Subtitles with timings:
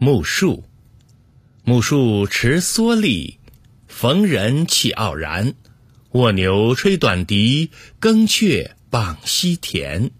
[0.00, 0.62] 木树，
[1.64, 3.38] 木树持蓑笠，
[3.88, 5.54] 逢人气傲然。
[6.12, 10.12] 卧牛吹短笛，耕雀傍溪田。